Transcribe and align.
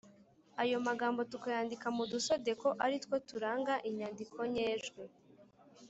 ayo 0.61 0.77
magambo 0.87 1.19
tukayandika 1.31 1.87
mudusodeko 1.97 2.67
ari 2.85 2.97
two 3.03 3.15
turanga 3.29 3.73
inyandiko 3.89 4.39
nyejwi, 4.53 5.03